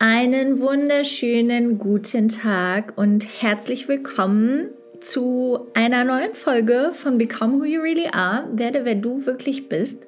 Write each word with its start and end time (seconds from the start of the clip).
Einen 0.00 0.60
wunderschönen 0.60 1.78
guten 1.78 2.28
Tag 2.28 2.92
und 2.94 3.26
herzlich 3.42 3.88
willkommen 3.88 4.68
zu 5.00 5.66
einer 5.74 6.04
neuen 6.04 6.36
Folge 6.36 6.92
von 6.92 7.18
Become 7.18 7.58
Who 7.58 7.64
You 7.64 7.80
Really 7.80 8.06
Are. 8.12 8.46
Werde, 8.52 8.84
wer 8.84 8.94
du 8.94 9.26
wirklich 9.26 9.68
bist. 9.68 9.98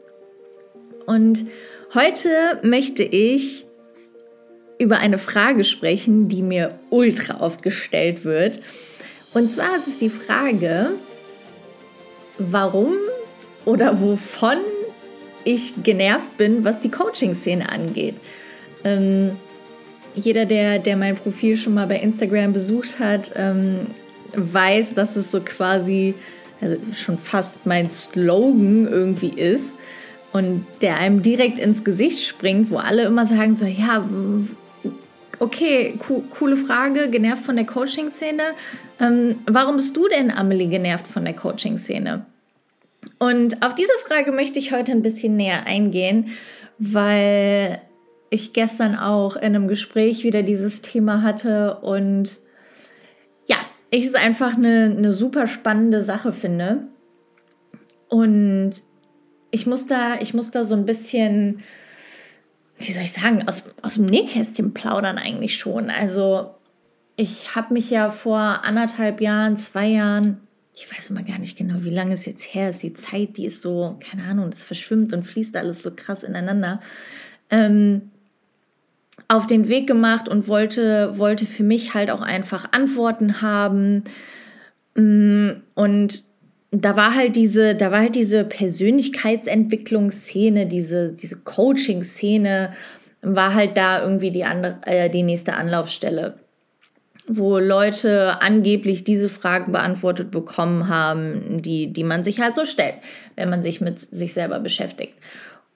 Und 1.06 1.45
heute 1.92 2.61
möchte 2.62 3.03
ich 3.03 3.66
über 4.79 4.98
eine 4.98 5.18
Frage 5.18 5.64
sprechen, 5.64 6.29
die 6.29 6.43
mir 6.43 6.79
ultra 6.91 7.41
oft 7.41 7.61
gestellt 7.61 8.25
wird. 8.25 8.61
Und 9.34 9.50
zwar 9.50 9.77
ist 9.77 9.88
es 9.88 9.98
die 9.98 10.09
Frage, 10.09 10.91
warum 12.38 12.93
oder 13.64 14.00
wovon 14.00 14.59
ich 15.43 15.82
genervt 15.82 16.38
bin, 16.38 16.62
was 16.62 16.79
die 16.79 16.93
Coaching-Szene 16.93 17.72
angeht. 17.72 18.14
Ähm, 18.84 19.32
jeder, 20.14 20.46
der, 20.46 20.79
der 20.79 20.96
mein 20.96 21.16
Profil 21.16 21.56
schon 21.56 21.74
mal 21.74 21.87
bei 21.87 21.96
Instagram 21.96 22.52
besucht 22.52 22.98
hat, 22.98 23.32
ähm, 23.37 23.87
weiß, 24.34 24.95
dass 24.95 25.16
es 25.16 25.30
so 25.30 25.41
quasi 25.41 26.14
also 26.60 26.77
schon 26.95 27.18
fast 27.18 27.64
mein 27.64 27.88
Slogan 27.88 28.87
irgendwie 28.87 29.30
ist 29.30 29.74
und 30.32 30.65
der 30.82 30.96
einem 30.96 31.23
direkt 31.23 31.59
ins 31.59 31.84
Gesicht 31.84 32.27
springt, 32.27 32.70
wo 32.70 32.77
alle 32.77 33.04
immer 33.04 33.27
sagen 33.27 33.54
so, 33.54 33.65
ja, 33.65 34.04
okay, 35.38 35.95
co 35.98 36.23
coole 36.30 36.56
Frage, 36.56 37.09
genervt 37.09 37.45
von 37.45 37.56
der 37.56 37.66
Coaching-Szene. 37.66 38.42
Ähm, 39.01 39.37
warum 39.46 39.77
bist 39.77 39.96
du 39.96 40.06
denn, 40.09 40.30
Amelie, 40.30 40.68
genervt 40.68 41.06
von 41.06 41.24
der 41.24 41.34
Coaching-Szene? 41.34 42.27
Und 43.18 43.62
auf 43.65 43.74
diese 43.74 43.92
Frage 44.06 44.30
möchte 44.32 44.59
ich 44.59 44.73
heute 44.73 44.92
ein 44.92 45.02
bisschen 45.02 45.37
näher 45.37 45.66
eingehen, 45.66 46.29
weil 46.79 47.80
ich 48.30 48.52
gestern 48.52 48.97
auch 48.97 49.37
in 49.37 49.43
einem 49.43 49.69
Gespräch 49.69 50.23
wieder 50.23 50.43
dieses 50.43 50.83
Thema 50.83 51.23
hatte 51.23 51.79
und 51.80 52.38
ja, 53.49 53.57
ich 53.91 54.07
es 54.07 54.15
einfach 54.15 54.57
eine, 54.57 54.95
eine 54.96 55.13
super 55.13 55.49
spannende 55.49 56.02
Sache 56.02 56.32
finde. 56.32 56.85
Und 58.09 58.73
ich 59.51 59.66
muss 59.66 59.87
da, 59.87 60.21
ich 60.21 60.32
muss 60.32 60.52
da 60.52 60.65
so 60.65 60.77
ein 60.77 60.87
bisschen, 60.87 61.59
wie 62.79 62.93
soll 62.93 63.02
ich 63.02 63.13
sagen, 63.13 63.49
aus, 63.49 63.65
aus 63.82 63.95
dem 63.95 64.06
Nähkästchen 64.06 64.75
plaudern 64.75 65.19
eigentlich 65.19 65.56
schon. 65.59 65.91
Also 65.91 66.54
ich 67.16 67.56
habe 67.56 67.75
mich 67.75 67.91
ja 67.91 68.10
vor 68.10 68.65
anderthalb 68.65 69.21
Jahren, 69.21 69.56
zwei 69.56 69.88
Jahren, 69.88 70.41
ich 70.76 70.91
weiß 70.91 71.10
immer 71.10 71.25
gar 71.25 71.38
nicht 71.38 71.59
genau, 71.59 71.76
wie 71.81 71.91
lange 71.91 72.15
es 72.15 72.26
jetzt 72.26 72.54
her 72.54 72.71
ist. 72.71 72.84
Die 72.84 72.94
Zeit, 72.94 73.37
die 73.37 73.47
ist 73.47 73.60
so, 73.60 73.99
keine 74.00 74.22
Ahnung, 74.22 74.50
das 74.50 74.62
verschwimmt 74.62 75.12
und 75.12 75.25
fließt 75.25 75.56
alles 75.56 75.82
so 75.82 75.91
krass 75.94 76.22
ineinander. 76.22 76.81
Ähm, 77.50 78.10
auf 79.28 79.47
den 79.47 79.69
Weg 79.69 79.87
gemacht 79.87 80.28
und 80.28 80.49
wollte, 80.49 81.16
wollte 81.19 81.47
für 81.47 81.62
mich 81.62 81.94
halt 81.94 82.10
auch 82.10 82.22
einfach 82.22 82.72
Antworten 82.72 83.43
haben. 83.43 84.03
Mm, 84.94 85.50
und 85.75 86.25
da 86.72 86.97
war 86.97 87.15
halt 87.15 87.37
diese, 87.37 87.75
da 87.75 87.91
war 87.91 88.00
halt 88.00 88.15
diese 88.15 88.44
Persönlichkeitsentwicklungsszene, 88.44 90.66
diese, 90.66 91.12
diese 91.12 91.37
Coaching-Szene, 91.37 92.72
war 93.22 93.54
halt 93.54 93.76
da 93.76 94.03
irgendwie 94.03 94.31
die, 94.31 94.44
andere, 94.44 94.78
äh, 94.87 95.10
die 95.10 95.22
nächste 95.22 95.54
Anlaufstelle, 95.54 96.37
wo 97.26 97.59
Leute 97.59 98.41
angeblich 98.41 99.04
diese 99.04 99.28
Fragen 99.28 99.72
beantwortet 99.72 100.31
bekommen 100.31 100.88
haben, 100.88 101.60
die, 101.60 101.93
die 101.93 102.04
man 102.04 102.25
sich 102.25 102.41
halt 102.41 102.54
so 102.54 102.65
stellt, 102.65 102.94
wenn 103.37 103.50
man 103.50 103.62
sich 103.62 103.81
mit 103.81 104.00
sich 104.00 104.32
selber 104.32 104.60
beschäftigt. 104.60 105.15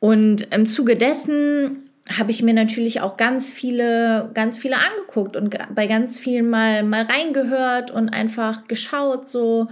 Und 0.00 0.54
im 0.54 0.66
Zuge 0.66 0.96
dessen 0.96 1.83
habe 2.10 2.30
ich 2.30 2.42
mir 2.42 2.52
natürlich 2.52 3.00
auch 3.00 3.16
ganz 3.16 3.50
viele, 3.50 4.30
ganz 4.34 4.58
viele 4.58 4.76
angeguckt 4.76 5.36
und 5.36 5.56
bei 5.74 5.86
ganz 5.86 6.18
vielen 6.18 6.50
mal, 6.50 6.82
mal 6.82 7.02
reingehört 7.02 7.90
und 7.90 8.10
einfach 8.10 8.64
geschaut, 8.64 9.26
so 9.26 9.68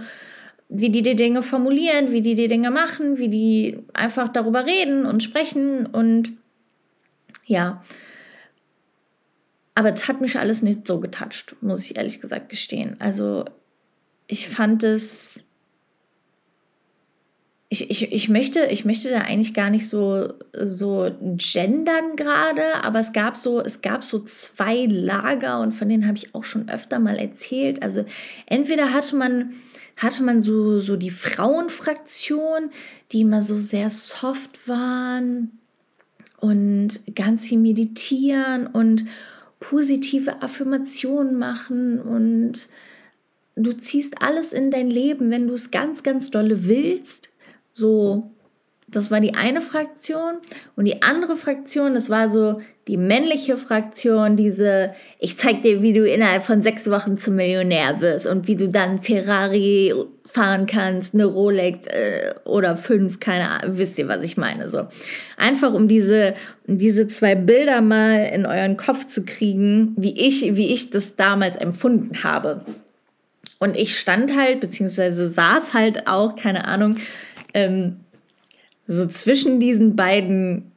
wie 0.69 0.89
die 0.89 1.03
die 1.03 1.15
Dinge 1.15 1.43
formulieren, 1.43 2.11
wie 2.11 2.21
die 2.21 2.33
die 2.33 2.47
Dinge 2.47 2.71
machen, 2.71 3.19
wie 3.19 3.29
die 3.29 3.77
einfach 3.93 4.29
darüber 4.29 4.65
reden 4.65 5.05
und 5.05 5.21
sprechen 5.21 5.85
und 5.85 6.33
ja. 7.45 7.83
Aber 9.75 9.93
es 9.93 10.07
hat 10.07 10.21
mich 10.21 10.37
alles 10.37 10.63
nicht 10.63 10.87
so 10.87 10.99
getatscht, 10.99 11.55
muss 11.61 11.85
ich 11.85 11.97
ehrlich 11.97 12.19
gesagt 12.19 12.49
gestehen. 12.49 12.95
Also 12.99 13.45
ich 14.25 14.47
fand 14.49 14.83
es 14.83 15.43
ich, 17.73 17.89
ich, 17.89 18.11
ich, 18.11 18.29
möchte, 18.29 18.67
ich 18.67 18.85
möchte 18.85 19.09
da 19.09 19.21
eigentlich 19.21 19.55
gar 19.55 19.71
nicht 19.71 19.89
so, 19.89 20.31
so 20.53 21.09
gendern 21.37 22.15
gerade, 22.15 22.83
aber 22.83 22.99
es 22.99 23.13
gab, 23.13 23.35
so, 23.35 23.59
es 23.61 23.81
gab 23.81 24.03
so 24.03 24.19
zwei 24.19 24.85
Lager 24.85 25.59
und 25.59 25.71
von 25.71 25.89
denen 25.89 26.05
habe 26.05 26.19
ich 26.19 26.35
auch 26.35 26.43
schon 26.43 26.69
öfter 26.69 26.99
mal 26.99 27.17
erzählt. 27.17 27.81
Also 27.81 28.05
entweder 28.45 28.93
hatte 28.93 29.15
man, 29.15 29.53
hatte 29.97 30.21
man 30.21 30.43
so, 30.43 30.81
so 30.81 30.97
die 30.97 31.09
Frauenfraktion, 31.09 32.69
die 33.11 33.21
immer 33.21 33.41
so 33.41 33.57
sehr 33.57 33.89
soft 33.89 34.67
waren 34.67 35.57
und 36.39 36.99
ganz 37.15 37.47
viel 37.47 37.57
meditieren 37.57 38.67
und 38.67 39.05
positive 39.59 40.43
Affirmationen 40.43 41.39
machen 41.39 41.99
und 41.99 42.67
du 43.55 43.73
ziehst 43.73 44.21
alles 44.21 44.53
in 44.53 44.69
dein 44.69 44.91
Leben, 44.91 45.31
wenn 45.31 45.47
du 45.47 45.55
es 45.55 45.71
ganz, 45.71 46.03
ganz 46.03 46.29
dolle 46.29 46.67
willst 46.67 47.32
so, 47.73 48.31
das 48.93 49.11
war 49.11 49.19
die 49.19 49.33
eine 49.33 49.61
Fraktion. 49.61 50.35
Und 50.75 50.85
die 50.85 51.01
andere 51.01 51.35
Fraktion, 51.35 51.93
das 51.93 52.09
war 52.09 52.29
so 52.29 52.61
die 52.87 52.97
männliche 52.97 53.57
Fraktion, 53.57 54.35
diese, 54.35 54.93
ich 55.19 55.37
zeig 55.37 55.61
dir, 55.61 55.81
wie 55.81 55.93
du 55.93 56.07
innerhalb 56.07 56.43
von 56.43 56.61
sechs 56.61 56.89
Wochen 56.89 57.17
zum 57.17 57.35
Millionär 57.35 58.01
wirst 58.01 58.27
und 58.27 58.47
wie 58.47 58.57
du 58.57 58.67
dann 58.67 58.99
Ferrari 58.99 59.93
fahren 60.25 60.65
kannst, 60.65 61.13
eine 61.13 61.25
Rolex 61.25 61.87
äh, 61.87 62.33
oder 62.43 62.75
fünf, 62.75 63.19
keine 63.19 63.49
Ahnung, 63.49 63.77
wisst 63.77 63.97
ihr, 63.99 64.07
was 64.07 64.23
ich 64.23 64.35
meine, 64.35 64.69
so. 64.69 64.87
Einfach 65.37 65.73
um 65.73 65.87
diese, 65.87 66.35
um 66.67 66.77
diese 66.77 67.07
zwei 67.07 67.35
Bilder 67.35 67.81
mal 67.81 68.29
in 68.33 68.45
euren 68.45 68.75
Kopf 68.75 69.07
zu 69.07 69.23
kriegen, 69.23 69.93
wie 69.97 70.19
ich, 70.19 70.55
wie 70.55 70.73
ich 70.73 70.89
das 70.89 71.15
damals 71.15 71.55
empfunden 71.55 72.23
habe. 72.23 72.65
Und 73.59 73.77
ich 73.77 73.97
stand 73.97 74.37
halt, 74.37 74.59
beziehungsweise 74.59 75.29
saß 75.29 75.73
halt 75.73 76.07
auch, 76.07 76.35
keine 76.35 76.67
Ahnung, 76.67 76.97
ähm, 77.53 77.97
so 78.85 79.05
zwischen 79.07 79.59
diesen 79.59 79.95
beiden 79.95 80.71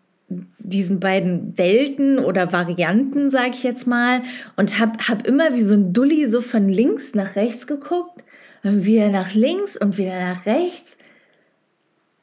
diesen 0.58 0.98
beiden 0.98 1.56
Welten 1.56 2.18
oder 2.18 2.52
Varianten, 2.52 3.30
sage 3.30 3.50
ich 3.54 3.62
jetzt 3.62 3.86
mal, 3.86 4.22
und 4.56 4.80
hab, 4.80 5.08
hab 5.08 5.26
immer 5.26 5.54
wie 5.54 5.60
so 5.60 5.74
ein 5.74 5.92
Dulli 5.92 6.26
so 6.26 6.40
von 6.40 6.68
links 6.68 7.14
nach 7.14 7.36
rechts 7.36 7.68
geguckt 7.68 8.24
und 8.64 8.84
wieder 8.84 9.08
nach 9.10 9.34
links 9.34 9.76
und 9.76 9.96
wieder 9.96 10.18
nach 10.18 10.44
rechts. 10.44 10.96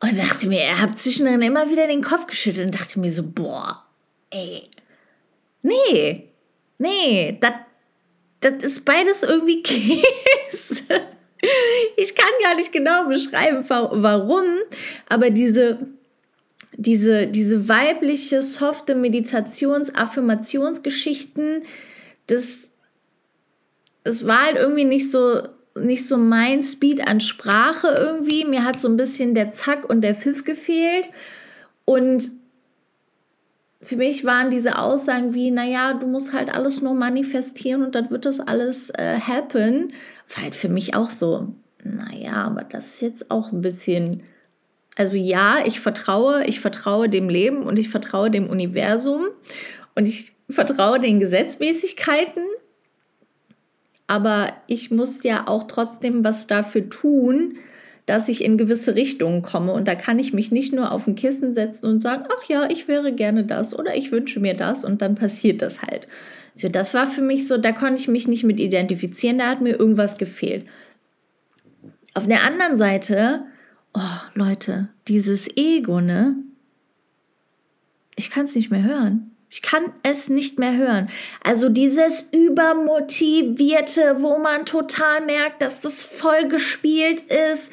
Und 0.02 0.18
dachte 0.18 0.47
mir, 0.47 0.59
er 0.59 0.81
hat 0.81 1.00
zwischendrin 1.00 1.41
immer 1.41 1.70
wieder 1.70 1.88
den 1.88 2.02
Kopf 2.02 2.28
geschüttelt 2.28 2.66
und 2.66 2.75
dachte 2.75 3.00
mir 3.00 3.09
so, 3.09 3.24
boah, 3.24 3.85
ey, 4.31 4.64
nee, 5.62 6.28
nee, 6.78 7.40
das 8.41 8.64
ist 8.64 8.84
beides 8.84 9.24
irgendwie 9.24 9.64
Käse 9.64 10.84
ich 11.97 12.15
kann 12.15 12.29
gar 12.41 12.55
nicht 12.55 12.71
genau 12.71 13.07
beschreiben, 13.07 13.63
warum, 13.69 14.45
aber 15.07 15.29
diese, 15.29 15.79
diese, 16.75 17.27
diese 17.27 17.69
weibliche, 17.69 18.41
softe 18.41 18.95
Meditations-, 18.95 19.93
Affirmationsgeschichten, 19.93 21.63
das, 22.27 22.69
das 24.03 24.25
war 24.25 24.45
halt 24.45 24.57
irgendwie 24.57 24.85
nicht 24.85 25.11
so, 25.11 25.41
nicht 25.75 26.07
so 26.07 26.17
mein 26.17 26.63
Speed 26.63 27.07
an 27.07 27.19
Sprache 27.19 27.95
irgendwie. 27.97 28.45
Mir 28.45 28.63
hat 28.63 28.79
so 28.79 28.87
ein 28.87 28.97
bisschen 28.97 29.33
der 29.33 29.51
Zack 29.51 29.89
und 29.89 30.01
der 30.01 30.15
Pfiff 30.15 30.43
gefehlt. 30.43 31.09
Und 31.85 32.29
für 33.85 33.95
mich 33.95 34.25
waren 34.25 34.49
diese 34.49 34.77
Aussagen 34.77 35.33
wie, 35.33 35.51
naja, 35.51 35.94
du 35.94 36.07
musst 36.07 36.33
halt 36.33 36.53
alles 36.53 36.81
nur 36.81 36.93
manifestieren 36.93 37.84
und 37.84 37.96
dann 37.96 38.09
wird 38.09 38.25
das 38.25 38.40
alles 38.40 38.90
äh, 38.91 39.19
happen, 39.19 39.93
war 40.34 40.43
halt 40.43 40.55
für 40.55 40.69
mich 40.69 40.96
auch 40.96 41.09
so, 41.09 41.53
naja, 41.84 42.34
aber 42.34 42.63
das 42.63 42.96
ist 42.96 43.02
jetzt 43.02 43.31
auch 43.31 43.52
ein 43.52 43.61
bisschen, 43.61 44.23
also 44.96 45.16
ja, 45.16 45.58
ich 45.66 45.79
vertraue, 45.79 46.46
ich 46.46 46.59
vertraue 46.59 47.09
dem 47.09 47.29
Leben 47.29 47.63
und 47.63 47.78
ich 47.78 47.90
vertraue 47.90 48.31
dem 48.31 48.49
Universum 48.49 49.25
und 49.96 50.08
ich 50.08 50.34
vertraue 50.49 50.99
den 50.99 51.19
Gesetzmäßigkeiten, 51.19 52.43
aber 54.08 54.53
ich 54.67 54.91
muss 54.91 55.23
ja 55.23 55.47
auch 55.47 55.63
trotzdem 55.63 56.23
was 56.23 56.47
dafür 56.47 56.90
tun, 56.90 57.58
dass 58.05 58.28
ich 58.28 58.44
in 58.44 58.58
gewisse 58.58 58.96
Richtungen 58.96 59.41
komme. 59.41 59.72
Und 59.72 59.88
da 59.88 59.96
kann 59.96 60.20
ich 60.20 60.34
mich 60.34 60.52
nicht 60.52 60.73
nur 60.73 60.91
auf 60.91 61.08
ein 61.08 61.16
Kissen 61.16 61.53
setzen 61.53 61.85
und 61.85 62.02
sagen, 62.02 62.26
ach 62.35 62.44
ja, 62.50 62.70
ich 62.70 62.88
wäre 62.88 63.14
gerne 63.14 63.46
das 63.46 63.78
oder 63.78 63.96
ich 63.96 64.11
wünsche 64.11 64.40
mir 64.40 64.55
das 64.55 64.84
und 64.84 65.02
dann 65.02 65.16
passiert 65.16 65.61
das 65.61 65.82
halt. 65.82 66.08
So, 66.53 66.70
das 66.70 66.94
war 66.94 67.08
für 67.08 67.22
mich 67.22 67.47
so, 67.47 67.58
da 67.58 67.72
konnte 67.72 68.02
ich 68.02 68.08
mich 68.08 68.28
nicht 68.28 68.44
mit 68.44 68.59
identifizieren, 68.59 69.40
da 69.40 69.47
hat 69.47 69.61
mir 69.61 69.79
irgendwas 69.79 70.17
gefehlt. 70.17 70.66
Auf 72.14 72.28
der 72.28 72.44
anderen 72.44 72.78
Seite, 72.78 73.46
oh 73.94 74.22
Leute, 74.35 74.90
dieses 75.08 75.47
Ego, 75.58 75.99
ne? 75.99 76.35
Ich 78.16 78.29
kann 78.29 78.46
es 78.46 78.56
nicht 78.56 78.70
mehr 78.70 78.84
hören. 78.84 79.33
Ich 79.53 79.61
kann 79.61 79.94
es 80.02 80.29
nicht 80.29 80.58
mehr 80.58 80.76
hören. 80.76 81.09
Also 81.44 81.70
dieses 81.70 82.28
übermotivierte, 82.32 84.16
wo 84.17 84.40
man 84.40 84.66
total 84.66 85.23
merkt, 85.23 85.61
dass 85.61 85.79
das 85.79 86.05
voll 86.05 86.47
gespielt 86.47 87.22
ist. 87.22 87.72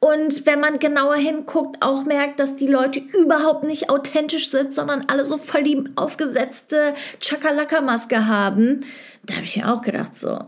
Und 0.00 0.44
wenn 0.44 0.60
man 0.60 0.78
genauer 0.78 1.14
hinguckt, 1.16 1.80
auch 1.80 2.04
merkt, 2.04 2.40
dass 2.40 2.56
die 2.56 2.66
Leute 2.66 2.98
überhaupt 2.98 3.64
nicht 3.64 3.88
authentisch 3.88 4.50
sind, 4.50 4.74
sondern 4.74 5.06
alle 5.08 5.24
so 5.24 5.38
voll 5.38 5.62
die 5.62 5.82
aufgesetzte 5.96 6.92
Chakalaka-Maske 7.20 8.26
haben. 8.26 8.84
Da 9.24 9.36
habe 9.36 9.44
ich 9.44 9.56
mir 9.56 9.72
auch 9.72 9.80
gedacht, 9.80 10.14
so, 10.14 10.40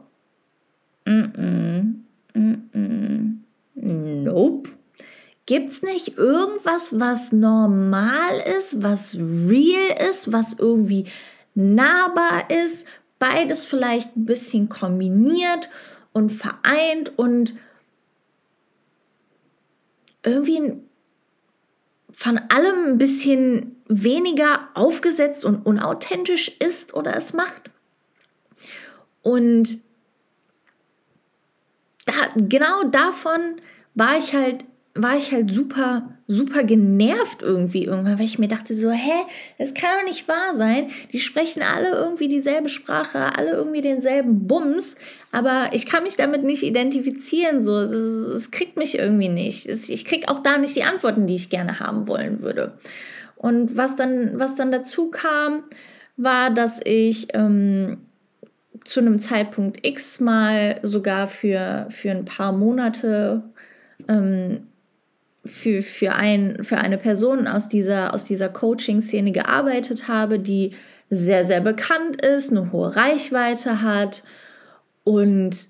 mm 1.06 1.22
-mm, 1.38 1.94
mm 2.34 3.43
nope. 4.25 4.75
Gibt's 5.46 5.82
nicht 5.82 6.19
irgendwas, 6.19 6.98
was 6.98 7.31
normal 7.31 8.40
ist, 8.58 8.82
was 8.82 9.16
real 9.16 10.08
ist, 10.08 10.32
was 10.32 10.54
irgendwie 10.54 11.06
nahbar 11.54 12.50
ist, 12.50 12.87
beides 13.19 13.64
vielleicht 13.64 14.16
ein 14.16 14.25
bisschen 14.25 14.69
kombiniert 14.69 15.70
und 16.12 16.31
vereint 16.31 17.16
und 17.16 17.54
irgendwie 20.25 20.81
von 22.10 22.38
allem 22.48 22.93
ein 22.93 22.98
bisschen 22.98 23.76
weniger 23.88 24.69
aufgesetzt 24.75 25.44
und 25.44 25.64
unauthentisch 25.64 26.48
ist 26.58 26.94
oder 26.94 27.16
es 27.16 27.32
macht. 27.32 27.70
Und 29.22 29.81
da, 32.06 32.12
genau 32.37 32.84
davon 32.84 33.60
war 33.94 34.19
ich 34.19 34.34
halt 34.34 34.64
war 34.96 35.16
ich 35.16 35.32
halt 35.32 35.52
super, 35.52 36.08
super 36.26 36.64
genervt 36.64 37.43
irgendwie 37.43 37.84
irgendwann, 37.84 38.19
weil 38.19 38.25
ich 38.25 38.38
mir 38.38 38.48
dachte 38.48 38.75
so, 38.75 38.90
hä, 38.90 39.25
es 39.58 39.75
kann 39.75 39.90
doch 39.98 40.08
nicht 40.08 40.26
wahr 40.28 40.54
sein. 40.54 40.90
Die 41.12 41.20
sprechen 41.20 41.62
alle 41.62 41.90
irgendwie 41.90 42.28
dieselbe 42.28 42.69
Sprache, 42.69 43.37
alle 43.37 43.52
irgendwie 43.52 43.82
denselben 43.82 44.46
Bums, 44.46 44.96
aber 45.32 45.70
ich 45.72 45.87
kann 45.87 46.02
mich 46.02 46.16
damit 46.16 46.43
nicht 46.43 46.62
identifizieren. 46.62 47.62
So, 47.62 47.78
es 47.81 48.50
kriegt 48.50 48.76
mich 48.76 48.98
irgendwie 48.98 49.28
nicht. 49.28 49.66
Ich 49.66 50.04
krieg 50.04 50.28
auch 50.28 50.40
da 50.40 50.58
nicht 50.58 50.76
die 50.76 50.84
Antworten, 50.84 51.26
die 51.26 51.34
ich 51.34 51.50
gerne 51.50 51.81
haben 51.81 52.08
wollen 52.08 52.40
würde. 52.40 52.72
Und 53.37 53.76
was 53.76 53.96
dann, 53.96 54.38
was 54.38 54.54
dann 54.54 54.72
dazu 54.72 55.10
kam, 55.10 55.64
war, 56.16 56.50
dass 56.50 56.81
ich 56.82 57.28
ähm, 57.34 57.98
zu 58.84 59.00
einem 59.00 59.19
Zeitpunkt 59.19 59.87
X 59.87 60.20
mal 60.20 60.81
sogar 60.82 61.28
für, 61.28 61.87
für 61.90 62.10
ein 62.10 62.25
paar 62.25 62.52
Monate 62.52 63.43
ähm, 64.08 64.69
für, 65.46 65.82
für, 65.82 66.14
ein, 66.14 66.62
für 66.62 66.78
eine 66.78 66.98
Person 66.98 67.46
aus 67.46 67.69
dieser, 67.69 68.14
aus 68.14 68.25
dieser 68.25 68.48
Coaching-Szene 68.48 69.32
gearbeitet 69.32 70.08
habe, 70.08 70.38
die 70.38 70.72
sehr, 71.10 71.44
sehr 71.44 71.60
bekannt 71.60 72.25
ist, 72.25 72.50
eine 72.50 72.72
hohe 72.72 72.94
Reichweite 72.96 73.82
hat 73.82 74.25
und 75.04 75.69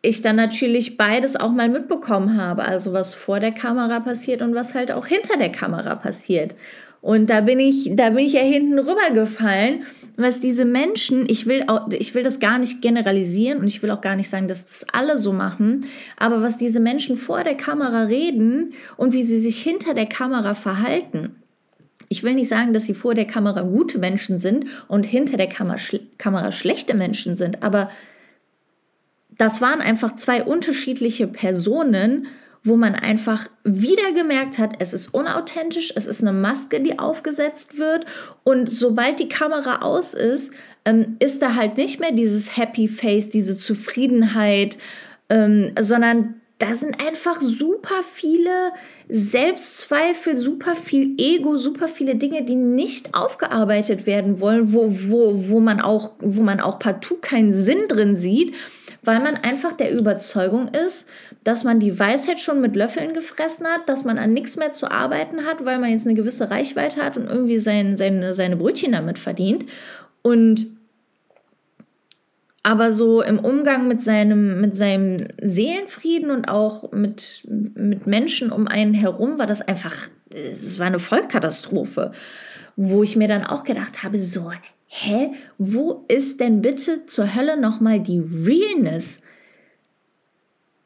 ich 0.00 0.22
dann 0.22 0.36
natürlich 0.36 0.96
beides 0.96 1.34
auch 1.34 1.50
mal 1.50 1.68
mitbekommen 1.68 2.40
habe, 2.40 2.64
also 2.64 2.92
was 2.92 3.14
vor 3.14 3.40
der 3.40 3.52
Kamera 3.52 4.00
passiert 4.00 4.42
und 4.42 4.54
was 4.54 4.74
halt 4.74 4.92
auch 4.92 5.06
hinter 5.06 5.38
der 5.38 5.50
Kamera 5.50 5.94
passiert. 5.94 6.54
Und 7.04 7.28
da 7.28 7.42
bin 7.42 7.60
ich, 7.60 7.90
da 7.92 8.08
bin 8.08 8.24
ich 8.24 8.32
ja 8.32 8.40
hinten 8.40 8.78
rübergefallen, 8.78 9.82
was 10.16 10.40
diese 10.40 10.64
Menschen, 10.64 11.28
ich 11.28 11.44
will, 11.44 11.64
auch, 11.66 11.90
ich 11.90 12.14
will 12.14 12.22
das 12.22 12.40
gar 12.40 12.56
nicht 12.56 12.80
generalisieren 12.80 13.58
und 13.58 13.66
ich 13.66 13.82
will 13.82 13.90
auch 13.90 14.00
gar 14.00 14.16
nicht 14.16 14.30
sagen, 14.30 14.48
dass 14.48 14.64
das 14.64 14.86
alle 14.90 15.18
so 15.18 15.34
machen, 15.34 15.84
aber 16.16 16.40
was 16.40 16.56
diese 16.56 16.80
Menschen 16.80 17.18
vor 17.18 17.44
der 17.44 17.58
Kamera 17.58 18.04
reden 18.04 18.72
und 18.96 19.12
wie 19.12 19.20
sie 19.20 19.38
sich 19.38 19.60
hinter 19.60 19.92
der 19.92 20.06
Kamera 20.06 20.54
verhalten. 20.54 21.36
Ich 22.08 22.22
will 22.22 22.32
nicht 22.32 22.48
sagen, 22.48 22.72
dass 22.72 22.86
sie 22.86 22.94
vor 22.94 23.14
der 23.14 23.26
Kamera 23.26 23.60
gute 23.60 23.98
Menschen 23.98 24.38
sind 24.38 24.64
und 24.88 25.04
hinter 25.04 25.36
der 25.36 25.50
Kamera, 25.50 25.76
schl 25.76 26.00
Kamera 26.16 26.52
schlechte 26.52 26.94
Menschen 26.94 27.36
sind, 27.36 27.62
aber 27.62 27.90
das 29.36 29.60
waren 29.60 29.82
einfach 29.82 30.14
zwei 30.14 30.42
unterschiedliche 30.42 31.26
Personen 31.26 32.28
wo 32.64 32.76
man 32.76 32.94
einfach 32.94 33.46
wieder 33.62 34.12
gemerkt 34.14 34.56
hat, 34.56 34.76
es 34.78 34.94
ist 34.94 35.08
unauthentisch, 35.12 35.92
es 35.94 36.06
ist 36.06 36.22
eine 36.22 36.32
Maske, 36.32 36.80
die 36.80 36.98
aufgesetzt 36.98 37.78
wird. 37.78 38.06
Und 38.42 38.70
sobald 38.70 39.20
die 39.20 39.28
Kamera 39.28 39.82
aus 39.82 40.14
ist, 40.14 40.50
ähm, 40.86 41.16
ist 41.18 41.42
da 41.42 41.54
halt 41.56 41.76
nicht 41.76 42.00
mehr 42.00 42.12
dieses 42.12 42.56
Happy 42.56 42.88
Face, 42.88 43.28
diese 43.28 43.58
Zufriedenheit, 43.58 44.78
ähm, 45.28 45.72
sondern 45.78 46.40
da 46.58 46.74
sind 46.74 47.04
einfach 47.06 47.42
super 47.42 48.02
viele 48.14 48.72
Selbstzweifel, 49.10 50.34
super 50.34 50.74
viel 50.74 51.16
Ego, 51.18 51.58
super 51.58 51.88
viele 51.88 52.14
Dinge, 52.14 52.44
die 52.44 52.54
nicht 52.54 53.14
aufgearbeitet 53.14 54.06
werden 54.06 54.40
wollen, 54.40 54.72
wo, 54.72 54.86
wo, 54.88 55.48
wo, 55.48 55.60
man, 55.60 55.82
auch, 55.82 56.12
wo 56.20 56.42
man 56.42 56.60
auch 56.60 56.78
partout 56.78 57.18
keinen 57.20 57.52
Sinn 57.52 57.88
drin 57.88 58.16
sieht 58.16 58.54
weil 59.04 59.20
man 59.20 59.36
einfach 59.36 59.72
der 59.72 59.92
Überzeugung 59.92 60.68
ist, 60.68 61.06
dass 61.44 61.62
man 61.62 61.78
die 61.78 61.98
Weisheit 61.98 62.40
schon 62.40 62.60
mit 62.60 62.74
Löffeln 62.74 63.12
gefressen 63.12 63.66
hat, 63.66 63.88
dass 63.88 64.04
man 64.04 64.18
an 64.18 64.32
nichts 64.32 64.56
mehr 64.56 64.72
zu 64.72 64.90
arbeiten 64.90 65.44
hat, 65.44 65.64
weil 65.64 65.78
man 65.78 65.90
jetzt 65.90 66.06
eine 66.06 66.16
gewisse 66.16 66.50
Reichweite 66.50 67.02
hat 67.02 67.16
und 67.16 67.28
irgendwie 67.28 67.58
sein, 67.58 67.96
seine, 67.96 68.34
seine 68.34 68.56
Brötchen 68.56 68.92
damit 68.92 69.18
verdient. 69.18 69.66
Und 70.22 70.66
aber 72.66 72.92
so 72.92 73.20
im 73.20 73.38
Umgang 73.38 73.88
mit 73.88 74.00
seinem, 74.00 74.62
mit 74.62 74.74
seinem 74.74 75.28
Seelenfrieden 75.40 76.30
und 76.30 76.48
auch 76.48 76.90
mit, 76.92 77.42
mit 77.46 78.06
Menschen 78.06 78.50
um 78.50 78.66
einen 78.66 78.94
herum 78.94 79.38
war 79.38 79.46
das 79.46 79.60
einfach, 79.60 80.08
es 80.32 80.78
war 80.78 80.86
eine 80.86 80.98
Vollkatastrophe, 80.98 82.12
wo 82.74 83.02
ich 83.02 83.16
mir 83.16 83.28
dann 83.28 83.44
auch 83.44 83.64
gedacht 83.64 84.02
habe, 84.02 84.16
so, 84.16 84.50
hä, 84.86 85.32
wo 85.58 86.06
ist 86.08 86.40
denn 86.40 86.62
bitte 86.62 87.04
zur 87.04 87.34
Hölle 87.34 87.60
nochmal 87.60 88.00
die 88.00 88.22
Realness? 88.46 89.20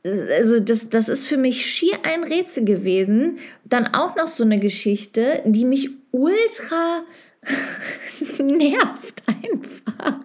Also 0.04 0.60
das, 0.60 0.88
das 0.88 1.08
ist 1.08 1.26
für 1.26 1.36
mich 1.36 1.66
schier 1.66 1.98
ein 2.04 2.24
Rätsel 2.24 2.64
gewesen. 2.64 3.38
Dann 3.64 3.94
auch 3.94 4.16
noch 4.16 4.28
so 4.28 4.44
eine 4.44 4.58
Geschichte, 4.58 5.42
die 5.44 5.64
mich 5.64 5.90
ultra 6.12 7.04
nervt 8.38 9.22
einfach. 9.26 10.20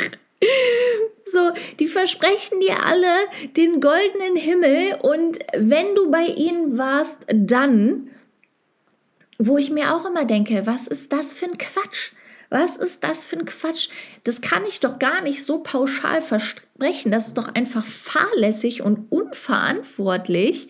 So, 1.25 1.51
die 1.79 1.87
versprechen 1.87 2.59
dir 2.59 2.85
alle 2.85 3.07
den 3.57 3.79
goldenen 3.79 4.35
Himmel 4.35 4.99
und 5.01 5.39
wenn 5.57 5.95
du 5.95 6.11
bei 6.11 6.25
ihnen 6.25 6.77
warst, 6.77 7.19
dann, 7.27 8.11
wo 9.39 9.57
ich 9.57 9.71
mir 9.71 9.95
auch 9.95 10.05
immer 10.05 10.25
denke, 10.25 10.63
was 10.65 10.87
ist 10.87 11.11
das 11.11 11.33
für 11.33 11.45
ein 11.45 11.57
Quatsch? 11.57 12.11
Was 12.53 12.75
ist 12.75 13.03
das 13.03 13.25
für 13.25 13.37
ein 13.37 13.45
Quatsch? 13.45 13.89
Das 14.25 14.39
kann 14.39 14.61
ich 14.67 14.79
doch 14.79 14.99
gar 14.99 15.21
nicht 15.21 15.43
so 15.43 15.63
pauschal 15.63 16.21
versprechen. 16.21 17.11
Das 17.11 17.25
ist 17.25 17.35
doch 17.35 17.47
einfach 17.55 17.83
fahrlässig 17.83 18.83
und 18.83 19.11
unverantwortlich, 19.11 20.67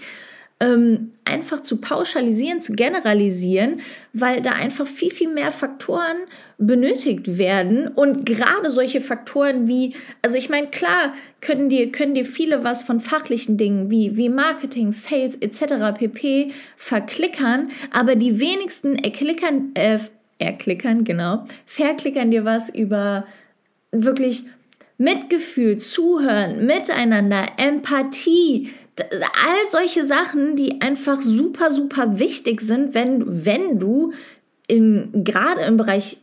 ähm, 0.61 1.11
einfach 1.25 1.59
zu 1.59 1.81
pauschalisieren, 1.81 2.61
zu 2.61 2.71
generalisieren, 2.71 3.81
weil 4.13 4.41
da 4.41 4.51
einfach 4.51 4.87
viel, 4.87 5.11
viel 5.11 5.27
mehr 5.27 5.51
Faktoren 5.51 6.15
benötigt 6.57 7.37
werden. 7.37 7.89
Und 7.89 8.25
gerade 8.25 8.69
solche 8.69 9.01
Faktoren 9.01 9.67
wie, 9.67 9.93
also 10.21 10.37
ich 10.37 10.49
meine, 10.49 10.67
klar 10.67 11.13
können 11.41 11.67
dir, 11.67 11.91
können 11.91 12.13
dir 12.13 12.23
viele 12.23 12.63
was 12.63 12.83
von 12.83 13.01
fachlichen 13.01 13.57
Dingen 13.57 13.89
wie, 13.89 14.15
wie 14.15 14.29
Marketing, 14.29 14.93
Sales 14.93 15.35
etc. 15.35 15.97
pp. 15.97 16.53
verklickern, 16.77 17.71
aber 17.91 18.15
die 18.15 18.39
wenigsten 18.39 18.95
erklickern, 18.95 19.71
äh, 19.73 19.99
erklickern, 20.39 21.03
genau, 21.03 21.45
verklickern 21.65 22.31
dir 22.31 22.45
was 22.45 22.69
über 22.69 23.25
wirklich 23.91 24.43
Mitgefühl, 24.97 25.77
Zuhören, 25.77 26.65
Miteinander, 26.65 27.45
Empathie, 27.57 28.71
all 28.99 29.71
solche 29.71 30.05
Sachen, 30.05 30.55
die 30.55 30.81
einfach 30.81 31.21
super, 31.21 31.71
super 31.71 32.19
wichtig 32.19 32.61
sind, 32.61 32.93
wenn, 32.93 33.45
wenn 33.45 33.79
du 33.79 34.13
in, 34.67 35.23
gerade 35.23 35.61
im 35.61 35.77
Bereich 35.77 36.17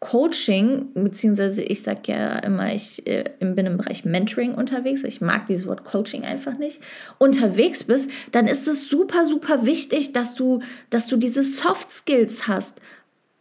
Coaching, 0.00 0.92
beziehungsweise 0.94 1.62
ich 1.62 1.82
sage 1.82 2.12
ja 2.12 2.38
immer, 2.38 2.72
ich 2.72 3.04
äh, 3.06 3.24
bin 3.40 3.66
im 3.66 3.76
Bereich 3.76 4.04
Mentoring 4.04 4.54
unterwegs, 4.54 5.02
ich 5.02 5.20
mag 5.20 5.46
dieses 5.46 5.66
Wort 5.66 5.84
Coaching 5.84 6.22
einfach 6.24 6.56
nicht, 6.56 6.80
unterwegs 7.18 7.82
bist, 7.82 8.08
dann 8.30 8.46
ist 8.46 8.68
es 8.68 8.88
super, 8.88 9.24
super 9.24 9.66
wichtig, 9.66 10.12
dass 10.12 10.36
du, 10.36 10.60
dass 10.90 11.08
du 11.08 11.16
diese 11.16 11.42
Soft 11.42 11.90
Skills 11.90 12.46
hast 12.46 12.80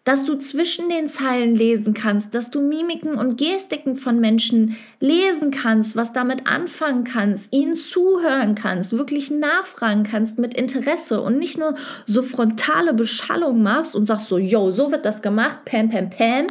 dass 0.08 0.24
du 0.24 0.38
zwischen 0.38 0.88
den 0.88 1.10
Zeilen 1.10 1.54
lesen 1.54 1.94
kannst, 1.94 2.34
dass 2.34 2.50
du 2.50 2.62
Mimiken 2.62 3.16
und 3.16 3.38
Gestiken 3.38 3.98
von 3.98 4.22
Menschen 4.22 4.78
lesen 5.02 5.52
kannst, 5.52 5.98
was 5.98 6.14
damit 6.14 6.48
anfangen 6.48 7.04
kannst, 7.04 7.54
ihnen 7.54 7.76
zuhören 7.76 8.56
kannst, 8.56 8.94
wirklich 8.98 9.32
nachfragen 9.32 10.04
kannst 10.04 10.40
mit 10.40 10.54
Interesse 10.54 11.20
und 11.20 11.38
nicht 11.38 11.58
nur 11.58 11.76
so 12.06 12.22
frontale 12.22 12.94
Beschallung 12.94 13.62
machst 13.62 13.98
und 13.98 14.06
sagst 14.06 14.30
so, 14.30 14.38
yo, 14.38 14.72
so 14.72 14.94
wird 14.94 15.04
das 15.04 15.22
gemacht, 15.22 15.66
pam, 15.66 15.90
pam, 15.90 16.10
pam. 16.10 16.48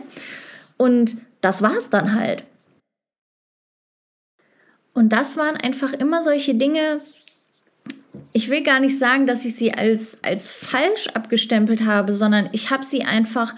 Und 0.77 1.17
das 1.41 1.63
war's 1.63 1.89
dann 1.89 2.15
halt. 2.15 2.45
Und 4.93 5.15
das 5.15 5.39
waren 5.39 5.57
einfach 5.57 5.95
immer 5.95 6.21
solche 6.21 6.57
Dinge, 6.57 7.01
ich 8.37 8.51
will 8.51 8.63
gar 8.63 8.81
nicht 8.81 8.99
sagen, 8.99 9.27
dass 9.27 9.47
ich 9.47 9.57
sie 9.57 9.73
als, 9.73 10.19
als 10.23 10.53
falsch 10.53 11.09
abgestempelt 11.15 11.87
habe, 11.87 12.13
sondern 12.13 12.51
ich 12.53 12.71
habe 12.71 12.85
sie 12.85 13.03
einfach 13.03 13.55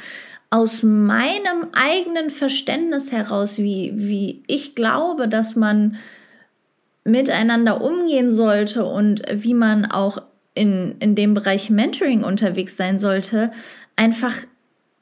aus 0.51 0.85
meinem 0.85 1.67
eigenen 1.73 2.31
Verständnis 2.31 3.11
heraus, 3.11 3.59
wie, 3.59 3.91
wie 3.97 4.45
ich 4.47 4.77
glaube, 4.77 5.27
dass 5.27 5.57
man 5.57 5.97
miteinander 7.03 7.83
umgehen 7.83 8.31
sollte 8.31 8.85
und 8.85 9.23
wie 9.33 9.53
man 9.53 9.85
auch 9.85 10.23
in, 10.55 10.95
in 11.01 11.17
dem 11.17 11.35
Bereich 11.35 11.71
Mentoring 11.71 12.23
unterwegs 12.23 12.77
sein 12.77 13.01
sollte, 13.01 13.51
einfach 13.97 14.33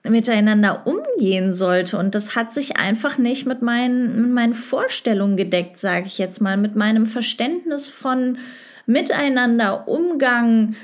miteinander 0.04 0.86
umgehen 0.86 1.52
sollte. 1.52 1.98
Und 1.98 2.14
das 2.14 2.34
hat 2.34 2.50
sich 2.50 2.78
einfach 2.78 3.18
nicht 3.18 3.44
mit 3.44 3.60
meinen, 3.60 4.22
mit 4.22 4.30
meinen 4.30 4.54
Vorstellungen 4.54 5.36
gedeckt, 5.36 5.76
sage 5.76 6.06
ich 6.06 6.16
jetzt 6.16 6.40
mal, 6.40 6.56
mit 6.56 6.76
meinem 6.76 7.04
Verständnis 7.04 7.90
von 7.90 8.38
Miteinander, 8.86 9.88
Umgang 9.88 10.76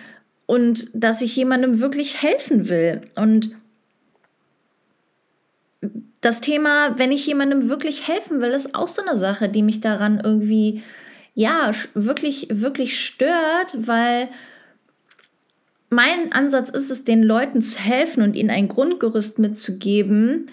und 0.47 0.88
dass 0.92 1.23
ich 1.23 1.37
jemandem 1.37 1.80
wirklich 1.80 2.23
helfen 2.23 2.68
will. 2.68 3.02
Und 3.16 3.56
das 6.21 6.40
Thema, 6.40 6.99
wenn 6.99 7.12
ich 7.12 7.26
jemandem 7.26 7.68
wirklich 7.68 8.09
helfen 8.09 8.40
will, 8.40 8.50
ist 8.50 8.75
auch 8.75 8.88
so 8.88 9.02
eine 9.02 9.16
Sache, 9.16 9.49
die 9.49 9.62
mich 9.62 9.80
daran 9.80 10.21
irgendwie, 10.23 10.82
ja, 11.35 11.71
wirklich, 11.94 12.49
wirklich 12.50 13.04
stört, 13.04 13.87
weil 13.87 14.28
mein 15.90 16.32
Ansatz 16.32 16.71
ist 16.71 16.90
es, 16.90 17.04
den 17.04 17.23
Leuten 17.23 17.61
zu 17.61 17.78
helfen 17.78 18.23
und 18.23 18.35
ihnen 18.35 18.50
ein 18.50 18.68
Grundgerüst 18.68 19.38
mitzugeben, 19.38 20.47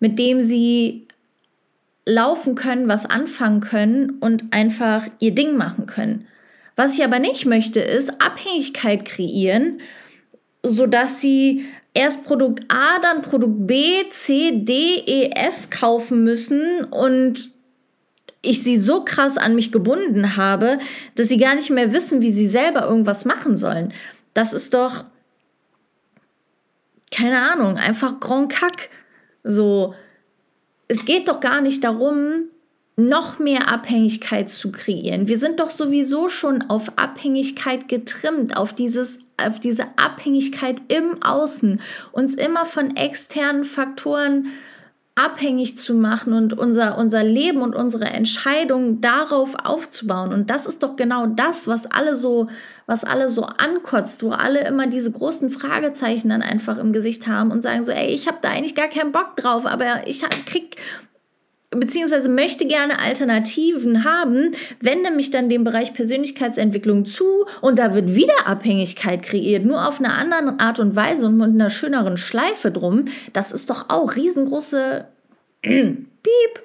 mit 0.00 0.18
dem 0.18 0.40
sie 0.40 1.06
laufen 2.06 2.54
können, 2.54 2.88
was 2.88 3.04
anfangen 3.04 3.60
können 3.60 4.18
und 4.20 4.52
einfach 4.52 5.08
ihr 5.18 5.34
Ding 5.34 5.56
machen 5.56 5.86
können. 5.86 6.26
Was 6.76 6.94
ich 6.94 7.04
aber 7.04 7.18
nicht 7.18 7.46
möchte, 7.46 7.80
ist 7.80 8.20
Abhängigkeit 8.20 9.04
kreieren, 9.04 9.80
sodass 10.62 11.20
sie 11.20 11.66
erst 11.94 12.24
Produkt 12.24 12.64
A, 12.68 12.98
dann 13.00 13.22
Produkt 13.22 13.66
B, 13.66 14.08
C, 14.10 14.52
D, 14.54 15.02
E, 15.06 15.30
F 15.34 15.68
kaufen 15.70 16.24
müssen 16.24 16.84
und 16.84 17.50
ich 18.42 18.62
sie 18.62 18.76
so 18.76 19.04
krass 19.04 19.36
an 19.36 19.54
mich 19.54 19.70
gebunden 19.70 20.36
habe, 20.36 20.78
dass 21.14 21.28
sie 21.28 21.38
gar 21.38 21.54
nicht 21.54 21.70
mehr 21.70 21.92
wissen, 21.92 22.22
wie 22.22 22.32
sie 22.32 22.48
selber 22.48 22.86
irgendwas 22.86 23.24
machen 23.24 23.56
sollen. 23.56 23.92
Das 24.34 24.52
ist 24.52 24.74
doch, 24.74 25.04
keine 27.12 27.40
Ahnung, 27.52 27.76
einfach 27.76 28.18
Grand 28.18 28.50
Kack. 28.50 28.88
So, 29.44 29.94
es 30.88 31.04
geht 31.04 31.28
doch 31.28 31.40
gar 31.40 31.60
nicht 31.60 31.84
darum, 31.84 32.48
noch 32.96 33.38
mehr 33.38 33.72
Abhängigkeit 33.72 34.50
zu 34.50 34.70
kreieren. 34.70 35.26
Wir 35.26 35.38
sind 35.38 35.60
doch 35.60 35.70
sowieso 35.70 36.28
schon 36.28 36.62
auf 36.62 36.98
Abhängigkeit 36.98 37.88
getrimmt, 37.88 38.56
auf, 38.56 38.74
dieses, 38.74 39.18
auf 39.38 39.60
diese 39.60 39.86
Abhängigkeit 39.96 40.82
im 40.88 41.22
Außen, 41.22 41.80
uns 42.12 42.34
immer 42.34 42.66
von 42.66 42.96
externen 42.96 43.64
Faktoren 43.64 44.48
abhängig 45.14 45.76
zu 45.76 45.94
machen 45.94 46.32
und 46.32 46.58
unser, 46.58 46.96
unser 46.96 47.22
Leben 47.22 47.60
und 47.60 47.74
unsere 47.74 48.06
Entscheidungen 48.06 49.02
darauf 49.02 49.54
aufzubauen. 49.62 50.32
Und 50.32 50.48
das 50.48 50.64
ist 50.64 50.82
doch 50.82 50.96
genau 50.96 51.26
das, 51.26 51.68
was 51.68 51.86
alle 51.86 52.16
so, 52.16 52.48
was 52.86 53.04
alle 53.04 53.28
so 53.28 53.44
ankotzt, 53.44 54.22
wo 54.22 54.30
alle 54.30 54.66
immer 54.66 54.86
diese 54.86 55.12
großen 55.12 55.50
Fragezeichen 55.50 56.30
dann 56.30 56.40
einfach 56.40 56.78
im 56.78 56.92
Gesicht 56.92 57.26
haben 57.26 57.50
und 57.50 57.62
sagen 57.62 57.84
so, 57.84 57.92
ey, 57.92 58.08
ich 58.08 58.26
habe 58.26 58.38
da 58.40 58.48
eigentlich 58.48 58.74
gar 58.74 58.88
keinen 58.88 59.12
Bock 59.12 59.36
drauf, 59.36 59.66
aber 59.66 60.06
ich 60.06 60.22
krieg 60.46 60.76
beziehungsweise 61.76 62.28
möchte 62.28 62.66
gerne 62.66 62.98
Alternativen 62.98 64.04
haben, 64.04 64.50
wende 64.80 65.10
mich 65.10 65.30
dann 65.30 65.48
dem 65.48 65.64
Bereich 65.64 65.94
Persönlichkeitsentwicklung 65.94 67.06
zu 67.06 67.46
und 67.60 67.78
da 67.78 67.94
wird 67.94 68.14
wieder 68.14 68.46
Abhängigkeit 68.46 69.22
kreiert, 69.22 69.64
nur 69.64 69.88
auf 69.88 69.98
eine 69.98 70.12
andere 70.12 70.60
Art 70.60 70.80
und 70.80 70.94
Weise 70.96 71.26
und 71.26 71.36
mit 71.36 71.48
einer 71.48 71.70
schöneren 71.70 72.18
Schleife 72.18 72.70
drum. 72.70 73.06
Das 73.32 73.52
ist 73.52 73.70
doch 73.70 73.86
auch 73.88 74.16
riesengroße 74.16 75.06
Piep. 75.62 76.62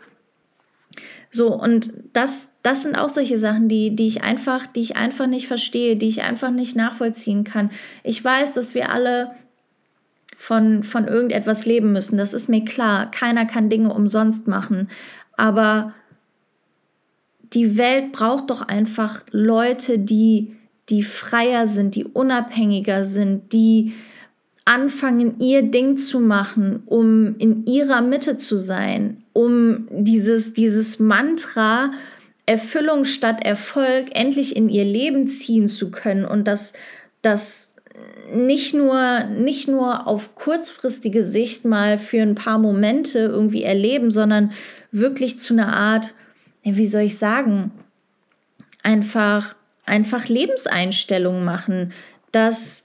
So, 1.29 1.53
und 1.53 1.93
das, 2.13 2.49
das 2.63 2.83
sind 2.83 2.95
auch 2.97 3.09
solche 3.09 3.37
Sachen, 3.37 3.67
die, 3.67 3.95
die 3.95 4.07
ich 4.07 4.23
einfach, 4.23 4.65
die 4.65 4.81
ich 4.81 4.95
einfach 4.95 5.27
nicht 5.27 5.47
verstehe, 5.47 5.95
die 5.95 6.07
ich 6.07 6.23
einfach 6.23 6.51
nicht 6.51 6.75
nachvollziehen 6.75 7.43
kann. 7.43 7.69
Ich 8.03 8.23
weiß, 8.23 8.53
dass 8.53 8.75
wir 8.75 8.91
alle 8.91 9.31
von, 10.37 10.83
von 10.83 11.07
irgendetwas 11.07 11.65
leben 11.65 11.91
müssen. 11.91 12.17
Das 12.17 12.33
ist 12.33 12.47
mir 12.47 12.63
klar. 12.63 13.11
Keiner 13.11 13.45
kann 13.45 13.69
Dinge 13.69 13.91
umsonst 13.91 14.47
machen. 14.47 14.87
Aber 15.35 15.93
die 17.53 17.77
Welt 17.77 18.11
braucht 18.11 18.49
doch 18.49 18.61
einfach 18.61 19.23
Leute, 19.31 19.99
die, 19.99 20.55
die 20.89 21.03
freier 21.03 21.67
sind, 21.67 21.95
die 21.95 22.05
unabhängiger 22.05 23.03
sind, 23.03 23.51
die 23.51 23.93
anfangen, 24.63 25.39
ihr 25.39 25.63
Ding 25.63 25.97
zu 25.97 26.19
machen, 26.19 26.83
um 26.85 27.35
in 27.39 27.65
ihrer 27.65 28.01
Mitte 28.01 28.37
zu 28.37 28.57
sein, 28.57 29.23
um 29.33 29.87
dieses, 29.89 30.53
dieses 30.53 30.99
Mantra 30.99 31.91
Erfüllung 32.45 33.05
statt 33.05 33.43
Erfolg 33.43 34.07
endlich 34.13 34.55
in 34.55 34.69
ihr 34.69 34.85
Leben 34.85 35.27
ziehen 35.27 35.67
zu 35.67 35.89
können 35.89 36.25
und 36.25 36.47
das, 36.47 36.73
das 37.21 37.66
nicht 38.33 38.73
nur, 38.73 39.23
nicht 39.23 39.67
nur 39.67 40.07
auf 40.07 40.35
kurzfristige 40.35 41.23
Sicht 41.23 41.65
mal 41.65 41.97
für 41.97 42.21
ein 42.21 42.35
paar 42.35 42.57
Momente 42.57 43.19
irgendwie 43.19 43.63
erleben, 43.63 44.11
sondern 44.11 44.51
wirklich 44.91 45.39
zu 45.39 45.53
einer 45.53 45.73
Art, 45.73 46.13
wie 46.63 46.87
soll 46.87 47.03
ich 47.03 47.17
sagen, 47.17 47.71
einfach, 48.83 49.55
einfach 49.85 50.27
Lebenseinstellung 50.27 51.43
machen, 51.43 51.93
dass 52.31 52.83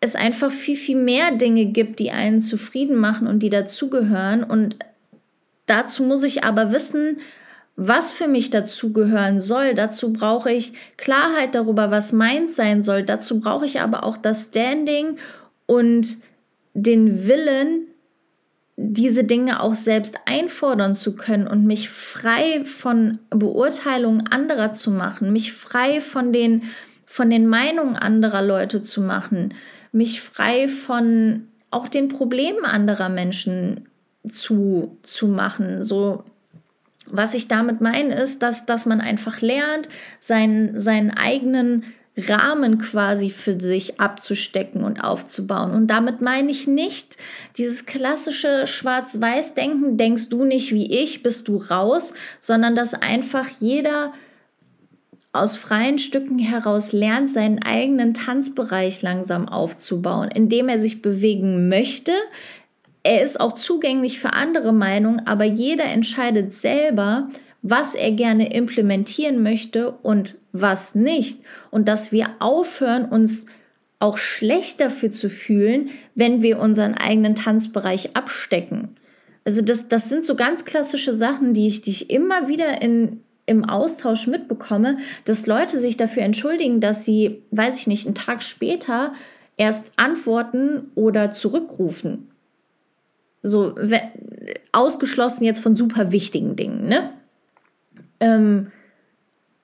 es 0.00 0.16
einfach 0.16 0.50
viel, 0.50 0.76
viel 0.76 0.96
mehr 0.96 1.32
Dinge 1.32 1.66
gibt, 1.66 1.98
die 1.98 2.10
einen 2.10 2.40
zufrieden 2.40 2.96
machen 2.96 3.26
und 3.26 3.40
die 3.40 3.50
dazugehören. 3.50 4.42
Und 4.42 4.76
dazu 5.66 6.02
muss 6.02 6.22
ich 6.22 6.42
aber 6.42 6.72
wissen, 6.72 7.18
was 7.82 8.12
für 8.12 8.28
mich 8.28 8.50
dazugehören 8.50 9.40
soll. 9.40 9.72
Dazu 9.72 10.12
brauche 10.12 10.52
ich 10.52 10.74
Klarheit 10.98 11.54
darüber, 11.54 11.90
was 11.90 12.12
meins 12.12 12.54
sein 12.54 12.82
soll. 12.82 13.04
Dazu 13.04 13.40
brauche 13.40 13.64
ich 13.64 13.80
aber 13.80 14.04
auch 14.04 14.18
das 14.18 14.44
Standing 14.44 15.16
und 15.64 16.18
den 16.74 17.26
Willen, 17.26 17.86
diese 18.76 19.24
Dinge 19.24 19.62
auch 19.62 19.74
selbst 19.74 20.16
einfordern 20.26 20.94
zu 20.94 21.16
können 21.16 21.46
und 21.46 21.64
mich 21.64 21.88
frei 21.88 22.66
von 22.66 23.18
Beurteilungen 23.30 24.26
anderer 24.30 24.74
zu 24.74 24.90
machen, 24.90 25.32
mich 25.32 25.54
frei 25.54 26.02
von 26.02 26.34
den, 26.34 26.64
von 27.06 27.30
den 27.30 27.46
Meinungen 27.46 27.96
anderer 27.96 28.42
Leute 28.42 28.82
zu 28.82 29.00
machen, 29.00 29.54
mich 29.90 30.20
frei 30.20 30.68
von 30.68 31.46
auch 31.70 31.88
den 31.88 32.08
Problemen 32.08 32.66
anderer 32.66 33.08
Menschen 33.08 33.88
zu, 34.28 34.98
zu 35.02 35.28
machen. 35.28 35.82
So 35.82 36.24
was 37.12 37.34
ich 37.34 37.48
damit 37.48 37.80
meine, 37.80 38.14
ist, 38.14 38.42
dass, 38.42 38.66
dass 38.66 38.86
man 38.86 39.00
einfach 39.00 39.40
lernt, 39.40 39.88
seinen, 40.18 40.78
seinen 40.78 41.10
eigenen 41.10 41.84
Rahmen 42.16 42.78
quasi 42.78 43.30
für 43.30 43.58
sich 43.58 44.00
abzustecken 44.00 44.82
und 44.82 45.02
aufzubauen. 45.02 45.72
Und 45.72 45.86
damit 45.86 46.20
meine 46.20 46.50
ich 46.50 46.66
nicht 46.66 47.16
dieses 47.56 47.86
klassische 47.86 48.66
Schwarz-Weiß-Denken, 48.66 49.96
denkst 49.96 50.28
du 50.28 50.44
nicht 50.44 50.72
wie 50.72 51.02
ich, 51.02 51.22
bist 51.22 51.48
du 51.48 51.56
raus, 51.56 52.12
sondern 52.40 52.74
dass 52.74 52.94
einfach 52.94 53.48
jeder 53.60 54.12
aus 55.32 55.56
freien 55.56 55.98
Stücken 55.98 56.40
heraus 56.40 56.90
lernt, 56.90 57.30
seinen 57.30 57.62
eigenen 57.62 58.14
Tanzbereich 58.14 59.00
langsam 59.02 59.48
aufzubauen, 59.48 60.28
indem 60.34 60.68
er 60.68 60.80
sich 60.80 61.02
bewegen 61.02 61.68
möchte, 61.68 62.12
er 63.02 63.22
ist 63.22 63.40
auch 63.40 63.52
zugänglich 63.52 64.20
für 64.20 64.32
andere 64.32 64.72
Meinungen, 64.72 65.26
aber 65.26 65.44
jeder 65.44 65.84
entscheidet 65.84 66.52
selber, 66.52 67.28
was 67.62 67.94
er 67.94 68.12
gerne 68.12 68.52
implementieren 68.52 69.42
möchte 69.42 69.90
und 69.90 70.36
was 70.52 70.94
nicht. 70.94 71.40
Und 71.70 71.88
dass 71.88 72.12
wir 72.12 72.30
aufhören, 72.38 73.04
uns 73.06 73.46
auch 73.98 74.16
schlecht 74.16 74.80
dafür 74.80 75.10
zu 75.10 75.28
fühlen, 75.28 75.90
wenn 76.14 76.42
wir 76.42 76.58
unseren 76.58 76.94
eigenen 76.94 77.34
Tanzbereich 77.34 78.16
abstecken. 78.16 78.96
Also 79.44 79.62
das, 79.62 79.88
das 79.88 80.08
sind 80.08 80.24
so 80.24 80.36
ganz 80.36 80.64
klassische 80.64 81.14
Sachen, 81.14 81.54
die 81.54 81.66
ich, 81.66 81.82
die 81.82 82.02
immer 82.04 82.48
wieder 82.48 82.80
in, 82.80 83.20
im 83.46 83.64
Austausch 83.64 84.26
mitbekomme, 84.26 84.98
dass 85.24 85.46
Leute 85.46 85.80
sich 85.80 85.96
dafür 85.96 86.22
entschuldigen, 86.22 86.80
dass 86.80 87.04
sie, 87.04 87.42
weiß 87.50 87.78
ich 87.78 87.86
nicht, 87.86 88.06
einen 88.06 88.14
Tag 88.14 88.42
später 88.42 89.12
erst 89.56 89.92
antworten 89.96 90.90
oder 90.94 91.32
zurückrufen. 91.32 92.29
So 93.42 93.74
ausgeschlossen 94.72 95.44
jetzt 95.44 95.60
von 95.60 95.76
super 95.76 96.12
wichtigen 96.12 96.56
Dingen, 96.56 96.86
ne? 96.86 97.12
Ähm, 98.20 98.70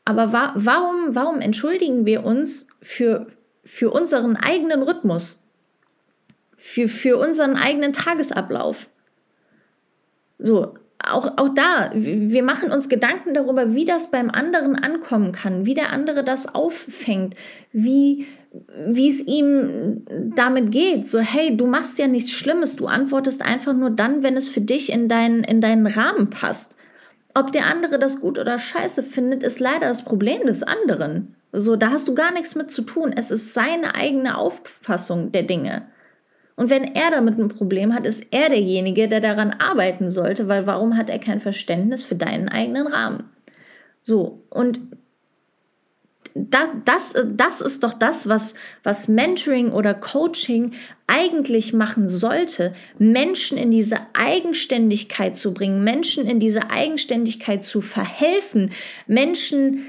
aber 0.04 0.32
wa 0.32 0.52
warum, 0.54 1.14
warum 1.14 1.40
entschuldigen 1.40 2.06
wir 2.06 2.24
uns 2.24 2.66
für, 2.80 3.26
für 3.64 3.90
unseren 3.90 4.36
eigenen 4.36 4.82
Rhythmus? 4.82 5.38
Für, 6.56 6.88
für 6.88 7.18
unseren 7.18 7.56
eigenen 7.56 7.92
Tagesablauf? 7.92 8.88
So, 10.38 10.74
auch, 11.04 11.32
auch 11.36 11.48
da, 11.50 11.90
wir 11.94 12.42
machen 12.42 12.70
uns 12.70 12.88
Gedanken 12.88 13.34
darüber, 13.34 13.74
wie 13.74 13.84
das 13.84 14.10
beim 14.10 14.30
anderen 14.30 14.76
ankommen 14.76 15.32
kann, 15.32 15.66
wie 15.66 15.74
der 15.74 15.92
andere 15.92 16.24
das 16.24 16.54
auffängt, 16.54 17.34
wie, 17.72 18.26
wie 18.86 19.08
es 19.08 19.22
ihm 19.22 20.02
damit 20.34 20.70
geht. 20.70 21.08
So, 21.08 21.18
hey, 21.18 21.56
du 21.56 21.66
machst 21.66 21.98
ja 21.98 22.06
nichts 22.06 22.32
Schlimmes, 22.32 22.76
du 22.76 22.86
antwortest 22.86 23.42
einfach 23.42 23.74
nur 23.74 23.90
dann, 23.90 24.22
wenn 24.22 24.36
es 24.36 24.48
für 24.48 24.60
dich 24.60 24.92
in 24.92 25.08
deinen, 25.08 25.44
in 25.44 25.60
deinen 25.60 25.86
Rahmen 25.86 26.30
passt. 26.30 26.76
Ob 27.34 27.52
der 27.52 27.66
andere 27.66 27.98
das 27.98 28.20
gut 28.20 28.38
oder 28.38 28.58
scheiße 28.58 29.02
findet, 29.02 29.42
ist 29.42 29.60
leider 29.60 29.88
das 29.88 30.04
Problem 30.04 30.46
des 30.46 30.62
anderen. 30.62 31.36
So, 31.52 31.76
da 31.76 31.90
hast 31.90 32.08
du 32.08 32.14
gar 32.14 32.32
nichts 32.32 32.54
mit 32.54 32.70
zu 32.70 32.82
tun. 32.82 33.12
Es 33.14 33.30
ist 33.30 33.54
seine 33.54 33.94
eigene 33.94 34.38
Auffassung 34.38 35.32
der 35.32 35.42
Dinge. 35.42 35.86
Und 36.56 36.70
wenn 36.70 36.84
er 36.84 37.10
damit 37.10 37.38
ein 37.38 37.48
Problem 37.48 37.94
hat, 37.94 38.06
ist 38.06 38.24
er 38.30 38.48
derjenige, 38.48 39.08
der 39.08 39.20
daran 39.20 39.54
arbeiten 39.58 40.08
sollte, 40.08 40.48
weil 40.48 40.66
warum 40.66 40.96
hat 40.96 41.10
er 41.10 41.18
kein 41.18 41.40
Verständnis 41.40 42.02
für 42.02 42.16
deinen 42.16 42.48
eigenen 42.48 42.86
Rahmen? 42.86 43.24
So, 44.02 44.44
und 44.50 44.80
das, 46.36 46.68
das, 46.84 47.14
das 47.24 47.60
ist 47.62 47.82
doch 47.82 47.94
das, 47.94 48.28
was, 48.28 48.54
was 48.82 49.08
Mentoring 49.08 49.72
oder 49.72 49.94
Coaching 49.94 50.72
eigentlich 51.06 51.72
machen 51.72 52.08
sollte, 52.08 52.74
Menschen 52.98 53.56
in 53.56 53.70
diese 53.70 53.98
Eigenständigkeit 54.12 55.34
zu 55.34 55.54
bringen, 55.54 55.82
Menschen 55.82 56.26
in 56.26 56.38
diese 56.38 56.70
Eigenständigkeit 56.70 57.64
zu 57.64 57.80
verhelfen, 57.80 58.72
Menschen 59.06 59.86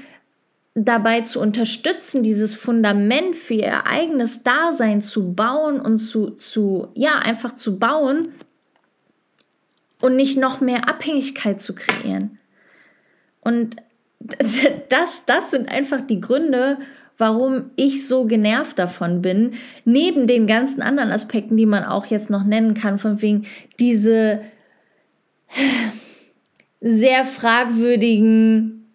dabei 0.74 1.20
zu 1.20 1.40
unterstützen, 1.40 2.22
dieses 2.22 2.54
Fundament 2.54 3.36
für 3.36 3.54
ihr 3.54 3.86
eigenes 3.86 4.42
Dasein 4.42 5.02
zu 5.02 5.34
bauen 5.34 5.80
und 5.80 5.98
zu, 5.98 6.30
zu 6.30 6.88
ja, 6.94 7.18
einfach 7.18 7.56
zu 7.56 7.78
bauen 7.78 8.32
und 10.00 10.16
nicht 10.16 10.38
noch 10.38 10.60
mehr 10.60 10.88
Abhängigkeit 10.88 11.60
zu 11.60 11.74
kreieren. 11.74 12.38
Und 13.40 13.76
das, 14.88 15.24
das 15.26 15.50
sind 15.50 15.68
einfach 15.68 16.00
die 16.00 16.20
Gründe, 16.20 16.78
warum 17.16 17.70
ich 17.76 18.06
so 18.06 18.24
genervt 18.24 18.78
davon 18.78 19.22
bin, 19.22 19.52
neben 19.84 20.26
den 20.26 20.46
ganzen 20.46 20.82
anderen 20.82 21.10
Aspekten, 21.10 21.56
die 21.56 21.66
man 21.66 21.84
auch 21.84 22.06
jetzt 22.06 22.30
noch 22.30 22.44
nennen 22.44 22.74
kann, 22.74 22.98
von 22.98 23.20
wegen 23.20 23.46
diese 23.78 24.40
sehr 26.80 27.24
fragwürdigen, 27.24 28.86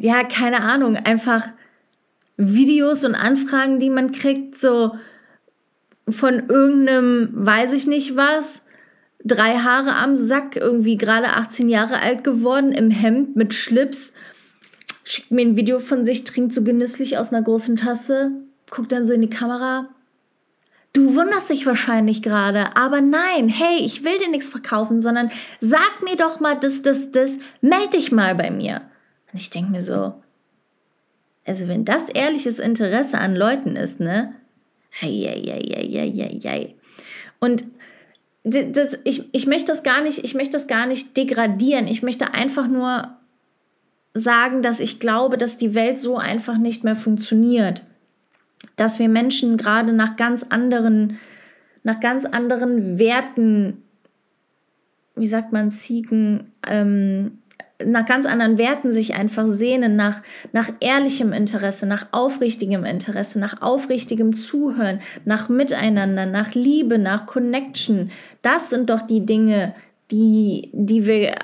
ja, 0.00 0.24
keine 0.24 0.62
Ahnung, 0.62 0.96
einfach 0.96 1.46
Videos 2.36 3.04
und 3.04 3.14
Anfragen, 3.14 3.78
die 3.78 3.90
man 3.90 4.10
kriegt, 4.10 4.58
so 4.58 4.96
von 6.08 6.48
irgendeinem, 6.48 7.30
weiß 7.32 7.72
ich 7.74 7.86
nicht 7.86 8.16
was, 8.16 8.63
drei 9.24 9.56
Haare 9.56 9.96
am 9.96 10.16
Sack, 10.16 10.56
irgendwie 10.56 10.96
gerade 10.96 11.28
18 11.28 11.68
Jahre 11.68 12.00
alt 12.00 12.22
geworden, 12.22 12.72
im 12.72 12.90
Hemd 12.90 13.36
mit 13.36 13.54
Schlips, 13.54 14.12
schickt 15.02 15.30
mir 15.30 15.42
ein 15.42 15.56
Video 15.56 15.78
von 15.78 16.04
sich, 16.04 16.24
trinkt 16.24 16.52
so 16.52 16.62
genüsslich 16.62 17.18
aus 17.18 17.32
einer 17.32 17.42
großen 17.42 17.76
Tasse, 17.76 18.32
guckt 18.70 18.92
dann 18.92 19.06
so 19.06 19.14
in 19.14 19.22
die 19.22 19.30
Kamera. 19.30 19.88
Du 20.92 21.16
wunderst 21.16 21.50
dich 21.50 21.66
wahrscheinlich 21.66 22.22
gerade, 22.22 22.76
aber 22.76 23.00
nein, 23.00 23.48
hey, 23.48 23.78
ich 23.80 24.04
will 24.04 24.16
dir 24.18 24.30
nichts 24.30 24.48
verkaufen, 24.48 25.00
sondern 25.00 25.30
sag 25.60 26.02
mir 26.04 26.16
doch 26.16 26.38
mal 26.38 26.56
das, 26.56 26.82
das, 26.82 27.10
das, 27.10 27.38
meld 27.60 27.94
dich 27.94 28.12
mal 28.12 28.34
bei 28.34 28.50
mir. 28.50 28.82
Und 29.32 29.40
ich 29.40 29.50
denke 29.50 29.72
mir 29.72 29.82
so, 29.82 30.14
also 31.46 31.66
wenn 31.66 31.84
das 31.84 32.08
ehrliches 32.08 32.58
Interesse 32.58 33.18
an 33.18 33.34
Leuten 33.34 33.74
ist, 33.74 33.98
ne? 33.98 34.34
Hei, 35.00 35.08
hei, 35.08 35.42
hei, 35.44 35.62
hei, 35.74 36.12
hei, 36.16 36.38
hei. 36.44 36.74
Und 37.40 37.64
das, 38.44 38.98
ich, 39.04 39.24
ich 39.32 39.46
möchte 39.46 39.68
das 39.68 39.82
gar 39.82 40.02
nicht, 40.02 40.22
ich 40.22 40.34
möchte 40.34 40.52
das 40.52 40.66
gar 40.66 40.86
nicht 40.86 41.16
degradieren. 41.16 41.88
Ich 41.88 42.02
möchte 42.02 42.34
einfach 42.34 42.68
nur 42.68 43.16
sagen, 44.12 44.62
dass 44.62 44.80
ich 44.80 45.00
glaube, 45.00 45.38
dass 45.38 45.56
die 45.56 45.74
Welt 45.74 45.98
so 45.98 46.18
einfach 46.18 46.58
nicht 46.58 46.84
mehr 46.84 46.96
funktioniert. 46.96 47.82
Dass 48.76 48.98
wir 48.98 49.08
Menschen 49.08 49.56
gerade 49.56 49.92
nach 49.92 50.16
ganz 50.16 50.42
anderen, 50.42 51.18
nach 51.82 52.00
ganz 52.00 52.26
anderen 52.26 52.98
Werten, 52.98 53.82
wie 55.16 55.26
sagt 55.26 55.52
man, 55.52 55.70
siegen, 55.70 56.52
ähm, 56.68 57.38
nach 57.84 58.06
ganz 58.06 58.26
anderen 58.26 58.58
Werten 58.58 58.92
sich 58.92 59.14
einfach 59.14 59.46
sehnen, 59.46 59.96
nach, 59.96 60.22
nach 60.52 60.70
ehrlichem 60.80 61.32
Interesse, 61.32 61.86
nach 61.86 62.06
aufrichtigem 62.12 62.84
Interesse, 62.84 63.38
nach 63.38 63.62
aufrichtigem 63.62 64.36
Zuhören, 64.36 65.00
nach 65.24 65.48
Miteinander, 65.48 66.26
nach 66.26 66.54
Liebe, 66.54 66.98
nach 66.98 67.26
Connection. 67.26 68.10
Das 68.42 68.70
sind 68.70 68.90
doch 68.90 69.02
die 69.02 69.26
Dinge, 69.26 69.74
die, 70.10 70.70
die 70.72 71.06
wir 71.06 71.34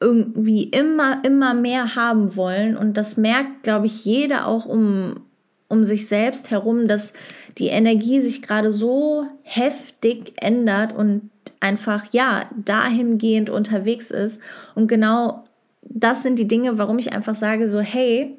irgendwie 0.00 0.64
immer, 0.64 1.22
immer 1.24 1.54
mehr 1.54 1.94
haben 1.94 2.36
wollen. 2.36 2.76
Und 2.76 2.96
das 2.96 3.16
merkt, 3.16 3.62
glaube 3.62 3.86
ich, 3.86 4.04
jeder 4.04 4.46
auch 4.46 4.66
um, 4.66 5.20
um 5.68 5.84
sich 5.84 6.08
selbst 6.08 6.50
herum, 6.50 6.86
dass 6.86 7.12
die 7.58 7.68
Energie 7.68 8.20
sich 8.20 8.42
gerade 8.42 8.70
so 8.70 9.26
heftig 9.42 10.34
ändert 10.40 10.94
und 10.94 11.30
einfach, 11.60 12.06
ja, 12.12 12.46
dahingehend 12.56 13.48
unterwegs 13.48 14.10
ist. 14.10 14.40
Und 14.74 14.88
genau 14.88 15.44
das 15.88 16.22
sind 16.22 16.38
die 16.38 16.48
Dinge, 16.48 16.78
warum 16.78 16.98
ich 16.98 17.12
einfach 17.12 17.34
sage, 17.34 17.68
so, 17.68 17.80
hey, 17.80 18.38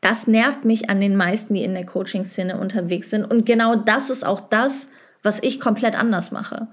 das 0.00 0.26
nervt 0.26 0.64
mich 0.64 0.90
an 0.90 1.00
den 1.00 1.16
meisten, 1.16 1.54
die 1.54 1.64
in 1.64 1.74
der 1.74 1.86
Coaching-Szene 1.86 2.58
unterwegs 2.58 3.10
sind. 3.10 3.24
Und 3.24 3.46
genau 3.46 3.74
das 3.74 4.10
ist 4.10 4.24
auch 4.24 4.40
das, 4.40 4.90
was 5.22 5.42
ich 5.42 5.60
komplett 5.60 5.98
anders 5.98 6.30
mache. 6.30 6.68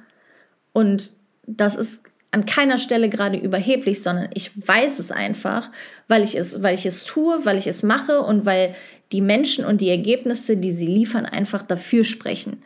Und 0.74 1.14
das 1.48 1.76
ist 1.76 2.02
an 2.32 2.46
keiner 2.46 2.78
Stelle 2.78 3.10
gerade 3.10 3.38
überheblich, 3.38 4.04
sondern 4.04 4.30
ich 4.34 4.68
weiß 4.68 5.00
es 5.00 5.12
einfach, 5.12 5.72
weil 6.08 6.24
ich 6.24 6.36
es, 6.36 6.62
weil 6.62 6.76
ich 6.76 6.86
es 6.86 7.06
tue, 7.06 7.46
weil 7.46 7.58
ich 7.58 7.68
es 7.68 7.82
mache 7.82 8.22
und 8.22 8.46
weil 8.46 8.76
die 9.12 9.22
Menschen 9.22 9.66
und 9.66 9.82
die 9.82 9.90
Ergebnisse, 9.90 10.58
die 10.58 10.72
sie 10.72 10.88
liefern, 10.88 11.26
einfach 11.26 11.62
dafür 11.62 12.04
sprechen. 12.04 12.62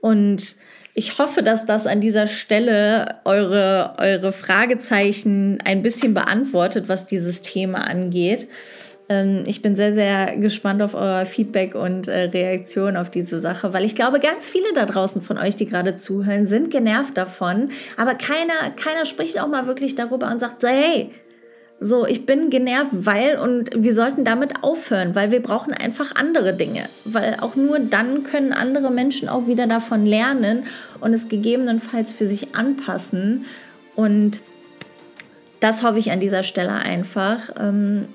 Und 0.00 0.56
ich 0.94 1.18
hoffe, 1.18 1.42
dass 1.42 1.64
das 1.64 1.86
an 1.86 2.00
dieser 2.00 2.26
Stelle 2.26 3.20
eure, 3.24 3.94
eure 3.98 4.32
Fragezeichen 4.32 5.58
ein 5.64 5.82
bisschen 5.82 6.14
beantwortet, 6.14 6.88
was 6.88 7.06
dieses 7.06 7.42
Thema 7.42 7.86
angeht. 7.86 8.48
Ähm, 9.08 9.44
ich 9.46 9.62
bin 9.62 9.76
sehr, 9.76 9.94
sehr 9.94 10.36
gespannt 10.36 10.82
auf 10.82 10.94
euer 10.94 11.24
Feedback 11.24 11.74
und 11.74 12.08
äh, 12.08 12.24
Reaktion 12.24 12.96
auf 12.96 13.10
diese 13.10 13.40
Sache, 13.40 13.72
weil 13.72 13.84
ich 13.84 13.94
glaube, 13.94 14.18
ganz 14.20 14.48
viele 14.48 14.72
da 14.74 14.86
draußen 14.86 15.22
von 15.22 15.38
euch, 15.38 15.56
die 15.56 15.66
gerade 15.66 15.94
zuhören, 15.96 16.46
sind 16.46 16.70
genervt 16.70 17.16
davon. 17.16 17.70
Aber 17.96 18.14
keiner, 18.14 18.70
keiner 18.76 19.06
spricht 19.06 19.40
auch 19.40 19.48
mal 19.48 19.66
wirklich 19.66 19.94
darüber 19.94 20.30
und 20.30 20.40
sagt 20.40 20.60
so, 20.60 20.68
hey, 20.68 21.10
so, 21.80 22.06
ich 22.06 22.26
bin 22.26 22.50
genervt, 22.50 22.90
weil 22.92 23.38
und 23.38 23.70
wir 23.74 23.94
sollten 23.94 24.24
damit 24.24 24.64
aufhören, 24.64 25.14
weil 25.14 25.30
wir 25.30 25.40
brauchen 25.40 25.72
einfach 25.72 26.16
andere 26.16 26.52
Dinge. 26.52 26.88
Weil 27.04 27.36
auch 27.40 27.54
nur 27.54 27.78
dann 27.78 28.24
können 28.24 28.52
andere 28.52 28.90
Menschen 28.90 29.28
auch 29.28 29.46
wieder 29.46 29.68
davon 29.68 30.04
lernen 30.04 30.64
und 31.00 31.12
es 31.12 31.28
gegebenenfalls 31.28 32.10
für 32.10 32.26
sich 32.26 32.56
anpassen. 32.56 33.44
Und 33.94 34.40
das 35.60 35.84
hoffe 35.84 35.98
ich 35.98 36.10
an 36.10 36.18
dieser 36.18 36.42
Stelle 36.42 36.72
einfach. 36.72 37.50
Ähm, 37.60 38.08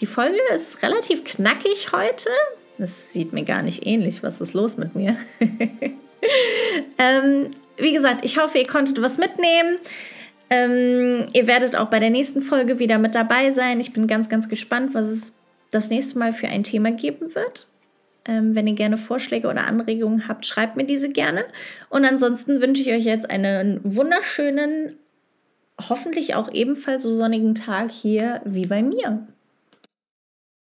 die 0.00 0.06
Folge 0.06 0.38
ist 0.54 0.82
relativ 0.82 1.24
knackig 1.24 1.90
heute. 1.92 2.30
Das 2.78 3.12
sieht 3.12 3.32
mir 3.32 3.44
gar 3.44 3.62
nicht 3.62 3.84
ähnlich. 3.84 4.22
Was 4.22 4.40
ist 4.40 4.54
los 4.54 4.76
mit 4.76 4.94
mir? 4.94 5.16
ähm, 6.98 7.50
wie 7.76 7.92
gesagt, 7.92 8.24
ich 8.24 8.38
hoffe, 8.38 8.58
ihr 8.58 8.66
konntet 8.66 9.02
was 9.02 9.18
mitnehmen. 9.18 9.78
Ähm, 10.50 11.26
ihr 11.32 11.46
werdet 11.46 11.76
auch 11.76 11.88
bei 11.88 12.00
der 12.00 12.10
nächsten 12.10 12.42
Folge 12.42 12.78
wieder 12.78 12.98
mit 12.98 13.14
dabei 13.14 13.50
sein. 13.50 13.80
Ich 13.80 13.92
bin 13.92 14.06
ganz, 14.06 14.28
ganz 14.28 14.48
gespannt, 14.48 14.94
was 14.94 15.08
es 15.08 15.34
das 15.70 15.90
nächste 15.90 16.18
Mal 16.18 16.32
für 16.32 16.48
ein 16.48 16.64
Thema 16.64 16.90
geben 16.90 17.34
wird. 17.34 17.66
Ähm, 18.26 18.54
wenn 18.54 18.66
ihr 18.66 18.74
gerne 18.74 18.96
Vorschläge 18.96 19.48
oder 19.48 19.66
Anregungen 19.66 20.28
habt, 20.28 20.46
schreibt 20.46 20.76
mir 20.76 20.84
diese 20.84 21.10
gerne. 21.10 21.44
Und 21.88 22.04
ansonsten 22.04 22.60
wünsche 22.60 22.82
ich 22.82 22.92
euch 22.92 23.04
jetzt 23.04 23.30
einen 23.30 23.80
wunderschönen, 23.84 24.96
hoffentlich 25.88 26.34
auch 26.34 26.52
ebenfalls 26.52 27.02
so 27.02 27.14
sonnigen 27.14 27.54
Tag 27.54 27.90
hier 27.90 28.40
wie 28.44 28.66
bei 28.66 28.82
mir. 28.82 29.26